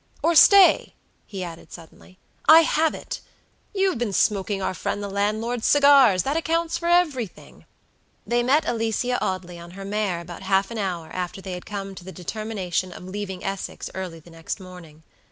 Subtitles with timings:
[0.23, 0.95] Or, stay,"
[1.27, 2.17] he added, suddenly,
[2.47, 3.21] "I have it!
[3.71, 7.65] You've been smoking our friend the landlord's cigars; that accounts for everything."
[8.25, 11.93] They met Alicia Audley on her mare about half an hour after they had come
[11.93, 15.03] to the determination of leaving Essex early the next morning.